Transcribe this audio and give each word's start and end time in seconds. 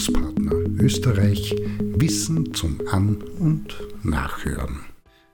Bildungspartner 0.00 0.52
Österreich 0.82 1.54
Wissen 1.78 2.54
zum 2.54 2.78
An- 2.90 3.22
und 3.38 3.76
Nachhören. 4.02 4.80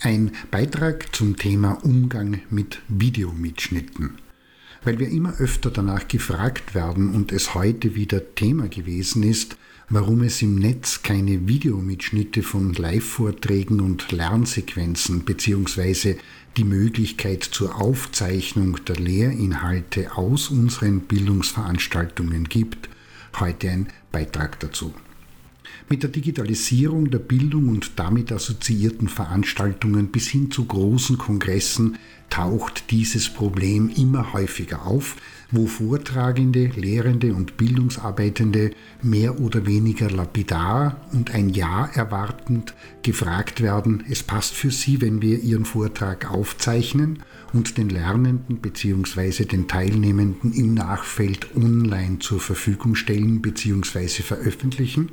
Ein 0.00 0.32
Beitrag 0.50 1.16
zum 1.16 1.38
Thema 1.38 1.82
Umgang 1.82 2.42
mit 2.50 2.82
Videomitschnitten. 2.88 4.18
Weil 4.84 4.98
wir 4.98 5.08
immer 5.08 5.38
öfter 5.38 5.70
danach 5.70 6.08
gefragt 6.08 6.74
werden 6.74 7.14
und 7.14 7.32
es 7.32 7.54
heute 7.54 7.94
wieder 7.94 8.34
Thema 8.34 8.68
gewesen 8.68 9.22
ist, 9.22 9.56
warum 9.88 10.22
es 10.22 10.42
im 10.42 10.56
Netz 10.56 11.02
keine 11.02 11.48
Videomitschnitte 11.48 12.42
von 12.42 12.74
Live-Vorträgen 12.74 13.80
und 13.80 14.12
Lernsequenzen 14.12 15.20
bzw. 15.20 16.16
die 16.58 16.64
Möglichkeit 16.64 17.44
zur 17.44 17.80
Aufzeichnung 17.80 18.76
der 18.84 18.96
Lehrinhalte 18.96 20.18
aus 20.18 20.50
unseren 20.50 21.00
Bildungsveranstaltungen 21.00 22.44
gibt, 22.44 22.90
heute 23.38 23.70
ein 23.70 23.88
Beitrag 24.10 24.58
dazu. 24.60 24.94
Mit 25.88 26.02
der 26.02 26.10
Digitalisierung 26.10 27.10
der 27.10 27.18
Bildung 27.18 27.68
und 27.68 27.92
damit 27.96 28.32
assoziierten 28.32 29.08
Veranstaltungen 29.08 30.08
bis 30.08 30.28
hin 30.28 30.50
zu 30.50 30.64
großen 30.64 31.18
Kongressen 31.18 31.98
taucht 32.30 32.90
dieses 32.90 33.28
Problem 33.28 33.90
immer 33.94 34.32
häufiger 34.32 34.86
auf, 34.86 35.16
wo 35.50 35.66
Vortragende, 35.66 36.66
Lehrende 36.76 37.34
und 37.34 37.56
Bildungsarbeitende 37.56 38.70
mehr 39.02 39.40
oder 39.40 39.66
weniger 39.66 40.08
lapidar 40.08 41.08
und 41.12 41.34
ein 41.34 41.48
Ja 41.50 41.86
erwartend 41.92 42.74
gefragt 43.02 43.60
werden, 43.60 44.04
es 44.08 44.22
passt 44.22 44.54
für 44.54 44.70
Sie, 44.70 45.00
wenn 45.00 45.20
wir 45.20 45.40
Ihren 45.40 45.64
Vortrag 45.64 46.30
aufzeichnen 46.30 47.22
und 47.52 47.78
den 47.78 47.88
Lernenden 47.88 48.58
bzw. 48.58 49.44
den 49.44 49.66
Teilnehmenden 49.66 50.52
im 50.52 50.74
Nachfeld 50.74 51.54
online 51.56 52.20
zur 52.20 52.38
Verfügung 52.38 52.94
stellen 52.94 53.42
bzw. 53.42 54.22
veröffentlichen. 54.22 55.10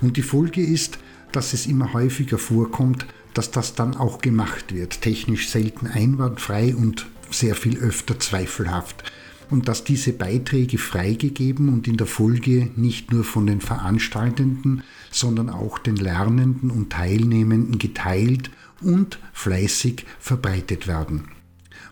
Und 0.00 0.16
die 0.16 0.22
Folge 0.22 0.62
ist, 0.62 0.98
dass 1.32 1.52
es 1.52 1.66
immer 1.66 1.92
häufiger 1.92 2.38
vorkommt, 2.38 3.06
dass 3.34 3.50
das 3.50 3.74
dann 3.74 3.96
auch 3.96 4.20
gemacht 4.20 4.72
wird. 4.72 5.02
Technisch 5.02 5.48
selten 5.48 5.86
einwandfrei 5.86 6.74
und 6.74 7.06
sehr 7.30 7.54
viel 7.54 7.78
öfter 7.78 8.18
zweifelhaft. 8.20 9.02
Und 9.50 9.68
dass 9.68 9.84
diese 9.84 10.12
Beiträge 10.12 10.78
freigegeben 10.78 11.68
und 11.68 11.86
in 11.86 11.96
der 11.96 12.06
Folge 12.06 12.70
nicht 12.76 13.12
nur 13.12 13.24
von 13.24 13.46
den 13.46 13.60
Veranstaltenden, 13.60 14.82
sondern 15.10 15.50
auch 15.50 15.78
den 15.78 15.96
Lernenden 15.96 16.70
und 16.70 16.90
Teilnehmenden 16.90 17.78
geteilt 17.78 18.50
und 18.80 19.18
fleißig 19.32 20.06
verbreitet 20.18 20.86
werden. 20.86 21.28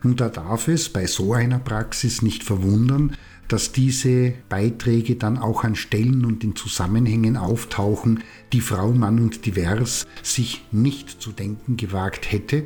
Und 0.03 0.21
da 0.21 0.29
darf 0.29 0.69
es 0.69 0.89
bei 0.89 1.07
so 1.07 1.33
einer 1.33 1.59
Praxis 1.59 2.23
nicht 2.23 2.43
verwundern, 2.43 3.17
dass 3.49 3.73
diese 3.73 4.33
Beiträge 4.49 5.17
dann 5.17 5.39
auch 5.39 5.65
an 5.65 5.77
Stellen 5.77 6.25
und 6.25 6.43
in 6.43 6.57
Zusammenhängen 6.57 7.37
auftauchen, 7.37 8.23
die 8.53 8.61
Frau, 8.61 8.93
Mann 8.93 9.19
und 9.19 9.45
Divers 9.45 10.07
sich 10.23 10.65
nicht 10.73 11.21
zu 11.21 11.33
denken 11.33 11.77
gewagt 11.77 12.33
hätte. 12.33 12.65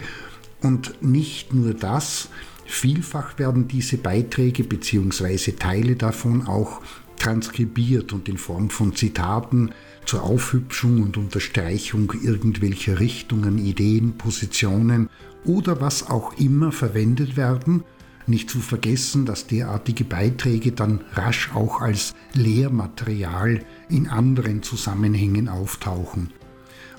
Und 0.63 1.03
nicht 1.03 1.53
nur 1.53 1.75
das, 1.75 2.29
vielfach 2.65 3.39
werden 3.39 3.69
diese 3.69 3.99
Beiträge 3.99 4.65
bzw. 4.65 5.53
Teile 5.53 5.97
davon 5.97 6.47
auch 6.47 6.81
transkribiert 7.17 8.13
und 8.13 8.29
in 8.29 8.39
Form 8.39 8.71
von 8.71 8.95
Zitaten 8.95 9.73
zur 10.07 10.23
Aufhübschung 10.23 11.03
und 11.03 11.17
Unterstreichung 11.17 12.13
irgendwelcher 12.23 13.01
Richtungen, 13.01 13.59
Ideen, 13.59 14.17
Positionen 14.17 15.09
oder 15.45 15.81
was 15.81 16.09
auch 16.09 16.39
immer 16.39 16.73
verwendet 16.73 17.37
werden, 17.37 17.85
nicht 18.27 18.51
zu 18.51 18.59
vergessen, 18.59 19.27
dass 19.27 19.47
derartige 19.47 20.05
Beiträge 20.05 20.73
dann 20.73 21.01
rasch 21.15 21.51
auch 21.55 21.81
als 21.81 22.15
Lehrmaterial 22.33 23.61
in 23.89 24.09
anderen 24.09 24.63
Zusammenhängen 24.63 25.49
auftauchen. 25.49 26.33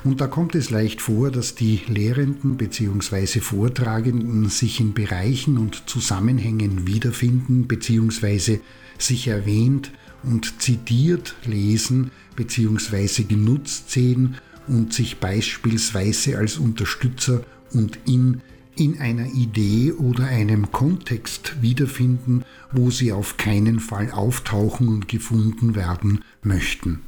Und 0.04 0.22
da 0.22 0.28
kommt 0.28 0.56
es 0.56 0.70
leicht 0.70 1.02
vor, 1.02 1.32
dass 1.32 1.56
die 1.56 1.82
Lehrenden 1.88 2.56
bzw. 2.56 3.42
Vortragenden 3.42 4.48
sich 4.48 4.80
in 4.80 4.94
Bereichen 4.94 5.58
und 5.58 5.90
Zusammenhängen 5.90 6.88
wiederfinden 6.88 7.68
bzw. 7.68 8.60
sich 8.98 9.28
erwähnt 9.28 9.92
und 10.24 10.62
zitiert 10.62 11.36
lesen 11.46 12.12
bzw. 12.36 13.24
genutzt 13.24 13.92
sehen 13.92 14.36
und 14.68 14.94
sich 14.94 15.18
beispielsweise 15.20 16.38
als 16.38 16.58
Unterstützer 16.58 17.44
und 17.74 18.00
in 18.06 18.42
in 18.80 19.00
einer 19.00 19.26
Idee 19.34 19.92
oder 19.92 20.26
einem 20.26 20.72
Kontext 20.72 21.62
wiederfinden, 21.62 22.44
wo 22.72 22.90
sie 22.92 23.12
auf 23.12 23.38
keinen 23.38 23.80
Fall 23.80 24.12
auftauchen 24.12 24.88
und 24.88 25.08
gefunden 25.08 25.76
werden 25.76 26.24
möchten. 26.44 27.02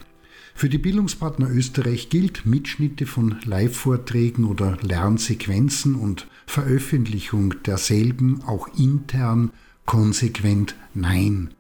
Für 0.56 0.68
die 0.68 0.78
Bildungspartner 0.78 1.50
Österreich 1.50 2.10
gilt 2.10 2.46
Mitschnitte 2.46 3.06
von 3.06 3.38
Live-Vorträgen 3.46 4.44
oder 4.44 4.78
Lernsequenzen 4.82 5.96
und 5.96 6.28
Veröffentlichung 6.48 7.64
derselben 7.64 8.42
auch 8.44 8.68
intern 8.78 9.52
konsequent 9.86 10.76
Nein. 10.94 11.52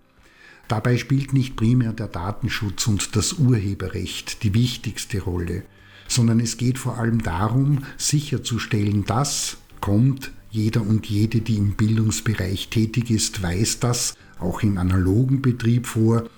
Dabei 0.69 0.97
spielt 0.97 1.34
nicht 1.34 1.57
primär 1.57 1.94
der 1.94 2.07
Datenschutz 2.07 2.88
und 2.88 3.16
das 3.16 3.34
Urheberrecht 3.34 4.44
die 4.44 4.53
wichtigste 4.53 5.19
Rolle, 5.19 5.63
sondern 6.07 6.40
es 6.40 6.57
geht 6.57 6.78
vor 6.78 6.97
allem 6.97 7.22
darum, 7.24 7.84
sicherzustellen, 7.97 9.03
dass 9.03 9.57
kommt. 9.81 10.31
Jeder 10.52 10.81
und 10.81 11.06
jede, 11.07 11.41
die 11.41 11.57
im 11.57 11.74
Bildungsbereich 11.74 12.69
tätig 12.69 13.12
ist, 13.12 13.41
weiß 13.41 13.80
das, 13.80 14.16
auch 14.40 14.63
im 14.63 14.78
analogen 14.78 15.41
Betrieb 15.41 15.85
vor. 15.85 16.30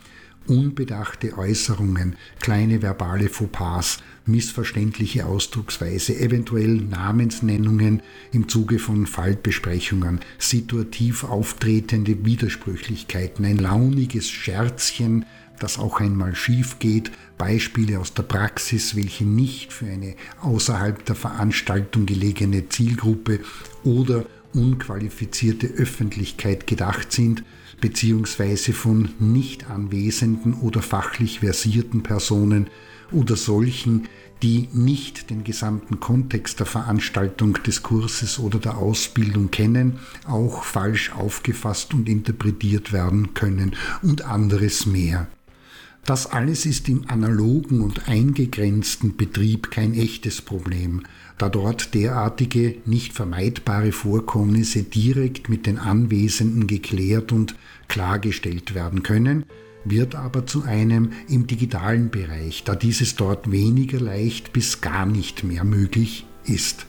Unbedachte 0.47 1.37
Äußerungen, 1.37 2.15
kleine 2.39 2.81
verbale 2.81 3.29
Fauxpas, 3.29 3.99
missverständliche 4.25 5.25
Ausdrucksweise, 5.25 6.17
eventuell 6.19 6.77
Namensnennungen 6.77 8.01
im 8.31 8.49
Zuge 8.49 8.79
von 8.79 9.05
Fallbesprechungen, 9.05 10.19
situativ 10.39 11.23
auftretende 11.23 12.25
Widersprüchlichkeiten, 12.25 13.45
ein 13.45 13.57
launiges 13.57 14.29
Scherzchen, 14.29 15.25
das 15.59 15.77
auch 15.77 15.99
einmal 15.99 16.35
schief 16.35 16.79
geht, 16.79 17.11
Beispiele 17.37 17.99
aus 17.99 18.15
der 18.15 18.23
Praxis, 18.23 18.95
welche 18.95 19.25
nicht 19.25 19.71
für 19.71 19.85
eine 19.85 20.15
außerhalb 20.41 21.05
der 21.05 21.15
Veranstaltung 21.15 22.07
gelegene 22.07 22.67
Zielgruppe 22.67 23.41
oder 23.83 24.25
unqualifizierte 24.53 25.67
Öffentlichkeit 25.67 26.65
gedacht 26.65 27.11
sind, 27.11 27.43
beziehungsweise 27.81 28.73
von 28.73 29.09
nicht 29.19 29.69
anwesenden 29.69 30.53
oder 30.53 30.81
fachlich 30.81 31.39
versierten 31.41 32.03
Personen 32.03 32.67
oder 33.11 33.35
solchen, 33.35 34.07
die 34.41 34.69
nicht 34.73 35.29
den 35.29 35.43
gesamten 35.43 35.99
Kontext 35.99 36.59
der 36.59 36.65
Veranstaltung 36.65 37.53
des 37.63 37.83
Kurses 37.83 38.39
oder 38.39 38.59
der 38.59 38.77
Ausbildung 38.77 39.51
kennen, 39.51 39.99
auch 40.25 40.63
falsch 40.63 41.11
aufgefasst 41.11 41.93
und 41.93 42.09
interpretiert 42.09 42.91
werden 42.91 43.33
können 43.33 43.75
und 44.01 44.23
anderes 44.23 44.85
mehr. 44.85 45.27
Das 46.05 46.25
alles 46.25 46.65
ist 46.65 46.89
im 46.89 47.07
analogen 47.09 47.81
und 47.81 48.07
eingegrenzten 48.07 49.15
Betrieb 49.17 49.69
kein 49.69 49.93
echtes 49.93 50.41
Problem, 50.41 51.03
da 51.37 51.47
dort 51.47 51.93
derartige 51.93 52.77
nicht 52.85 53.13
vermeidbare 53.13 53.91
Vorkommnisse 53.91 54.83
direkt 54.83 55.47
mit 55.47 55.67
den 55.67 55.77
Anwesenden 55.77 56.65
geklärt 56.65 57.31
und 57.31 57.55
klargestellt 57.87 58.73
werden 58.73 59.03
können, 59.03 59.45
wird 59.85 60.15
aber 60.15 60.45
zu 60.45 60.63
einem 60.63 61.11
im 61.27 61.47
digitalen 61.47 62.09
Bereich, 62.09 62.63
da 62.63 62.75
dieses 62.75 63.15
dort 63.15 63.51
weniger 63.51 63.99
leicht 63.99 64.53
bis 64.53 64.81
gar 64.81 65.05
nicht 65.05 65.43
mehr 65.43 65.63
möglich 65.63 66.25
ist. 66.45 66.87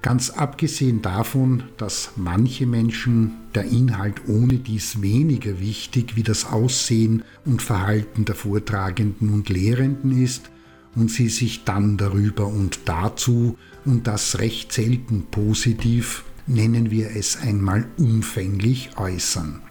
Ganz 0.00 0.30
abgesehen 0.30 1.02
davon, 1.02 1.64
dass 1.76 2.12
manche 2.16 2.66
Menschen 2.66 3.32
der 3.54 3.64
Inhalt 3.64 4.28
ohne 4.28 4.58
dies 4.58 5.02
weniger 5.02 5.58
wichtig 5.58 6.14
wie 6.14 6.22
das 6.22 6.46
Aussehen 6.46 7.24
und 7.44 7.62
Verhalten 7.62 8.24
der 8.24 8.36
Vortragenden 8.36 9.30
und 9.30 9.48
Lehrenden 9.48 10.22
ist 10.22 10.50
und 10.94 11.10
sie 11.10 11.28
sich 11.28 11.64
dann 11.64 11.96
darüber 11.96 12.46
und 12.46 12.80
dazu 12.84 13.58
und 13.84 14.06
das 14.06 14.38
recht 14.38 14.72
selten 14.72 15.26
positiv, 15.30 16.24
nennen 16.46 16.90
wir 16.90 17.16
es 17.16 17.36
einmal 17.36 17.86
umfänglich 17.98 18.90
äußern. 18.96 19.62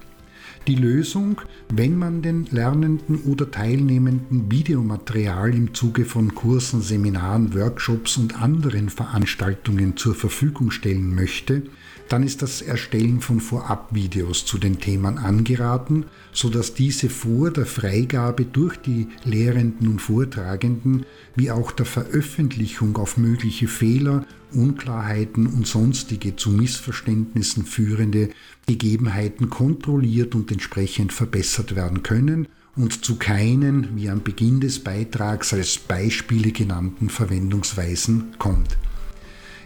Die 0.68 0.76
Lösung, 0.76 1.40
wenn 1.74 1.98
man 1.98 2.22
den 2.22 2.46
Lernenden 2.52 3.22
oder 3.24 3.50
Teilnehmenden 3.50 4.52
Videomaterial 4.52 5.56
im 5.56 5.74
Zuge 5.74 6.04
von 6.04 6.36
Kursen, 6.36 6.82
Seminaren, 6.82 7.56
Workshops 7.56 8.18
und 8.18 8.42
anderen 8.42 8.90
Veranstaltungen 8.90 9.96
zur 9.96 10.14
Verfügung 10.14 10.72
stellen 10.72 11.16
möchte, 11.16 11.64
dann 12.10 12.24
ist 12.24 12.42
das 12.42 12.62
Erstellen 12.62 13.22
von 13.22 13.40
Vorabvideos 13.40 14.46
zu 14.46 14.58
den 14.58 14.80
Themen 14.80 15.18
angeraten, 15.18 16.06
sodass 16.32 16.74
diese 16.74 17.10
vor 17.10 17.52
der 17.52 17.66
Freigabe 17.66 18.46
durch 18.46 18.78
die 18.78 19.08
Lehrenden 19.24 19.88
und 19.88 20.02
Vortragenden 20.02 21.06
wie 21.36 21.52
auch 21.52 21.72
der 21.72 21.86
Veröffentlichung 21.86 22.98
auf 22.98 23.18
mögliche 23.18 23.68
Fehler, 23.68 24.26
Unklarheiten 24.54 25.48
und 25.48 25.68
sonstige 25.68 26.36
zu 26.36 26.50
Missverständnissen 26.50 27.66
führende 27.66 28.30
Gegebenheiten 28.66 29.50
kontrolliert 29.50 30.36
und 30.36 30.52
entsprechend 30.52 31.12
verbessert 31.12 31.76
werden 31.76 32.04
können 32.04 32.48
und 32.78 33.04
zu 33.04 33.18
keinen, 33.18 33.96
wie 33.96 34.10
am 34.10 34.24
Beginn 34.24 34.62
des 34.62 34.80
Beitrags 34.80 35.54
als 35.54 35.78
Beispiele 35.80 36.52
genannten 36.52 37.10
Verwendungsweisen 37.10 38.36
kommt. 38.38 38.78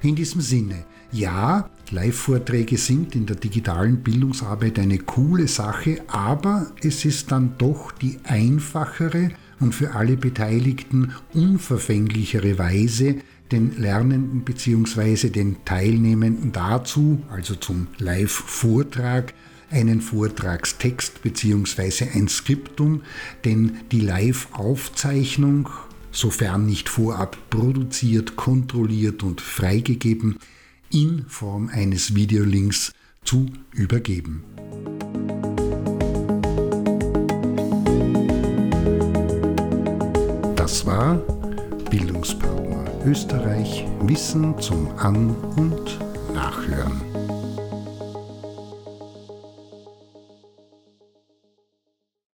In 0.02 0.16
diesem 0.16 0.42
Sinne, 0.42 0.86
ja, 1.12 1.70
Live-Vorträge 1.92 2.78
sind 2.78 3.16
in 3.16 3.26
der 3.26 3.36
digitalen 3.36 3.98
Bildungsarbeit 3.98 4.80
eine 4.80 4.98
coole 4.98 5.48
Sache, 5.48 6.02
aber 6.08 6.72
es 6.82 7.04
ist 7.04 7.32
dann 7.32 7.56
doch 7.58 7.92
die 7.92 8.18
einfachere 8.24 9.32
und 9.60 9.76
für 9.76 9.94
alle 9.94 10.16
Beteiligten 10.16 11.14
unverfänglichere 11.34 12.58
Weise, 12.58 13.18
den 13.52 13.78
Lernenden 13.78 14.42
bzw. 14.42 15.30
den 15.30 15.58
Teilnehmenden 15.66 16.54
dazu, 16.54 17.22
also 17.30 17.56
zum 17.56 17.88
Live-Vortrag, 17.98 19.34
einen 19.70 20.02
Vortragstext 20.02 21.22
bzw. 21.22 22.08
ein 22.14 22.30
Skriptum, 22.30 23.02
denn 23.44 23.78
die 23.92 24.02
Live-Aufzeichnung, 24.02 25.70
sofern 26.12 26.66
nicht 26.66 26.88
vorab 26.88 27.38
produziert, 27.50 28.38
kontrolliert 28.38 29.24
und 29.24 29.42
freigegeben, 29.42 30.38
in 30.92 31.26
Form 31.28 31.70
eines 31.70 32.16
Videolinks 32.16 32.94
zu 33.24 33.48
übergeben. 33.74 34.44
Das 40.56 40.86
war 40.86 41.16
Bildungspartner 41.90 42.86
Österreich 43.06 43.86
Wissen 44.02 44.60
zum 44.60 44.88
An- 44.98 45.36
und 45.56 46.00
Nachhören. 46.34 47.11